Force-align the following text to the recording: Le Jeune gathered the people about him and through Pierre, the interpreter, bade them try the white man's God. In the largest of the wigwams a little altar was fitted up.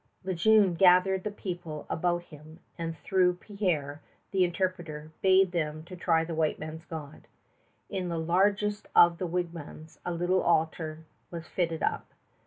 Le 0.23 0.33
Jeune 0.33 0.73
gathered 0.73 1.23
the 1.23 1.29
people 1.29 1.85
about 1.87 2.23
him 2.23 2.59
and 2.75 2.97
through 2.97 3.35
Pierre, 3.35 4.01
the 4.31 4.43
interpreter, 4.43 5.11
bade 5.21 5.51
them 5.51 5.85
try 5.85 6.23
the 6.23 6.33
white 6.33 6.57
man's 6.57 6.85
God. 6.85 7.27
In 7.87 8.09
the 8.09 8.17
largest 8.17 8.87
of 8.95 9.19
the 9.19 9.27
wigwams 9.27 9.99
a 10.03 10.11
little 10.11 10.41
altar 10.41 11.05
was 11.29 11.45
fitted 11.47 11.83
up. 11.83 12.07